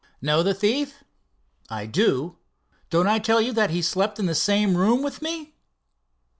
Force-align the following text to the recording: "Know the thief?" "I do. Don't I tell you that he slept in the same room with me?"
"Know 0.19 0.41
the 0.41 0.55
thief?" 0.55 1.03
"I 1.69 1.85
do. 1.85 2.39
Don't 2.89 3.05
I 3.07 3.19
tell 3.19 3.39
you 3.39 3.53
that 3.53 3.69
he 3.69 3.83
slept 3.83 4.17
in 4.17 4.25
the 4.25 4.33
same 4.33 4.75
room 4.75 5.03
with 5.03 5.21
me?" 5.21 5.53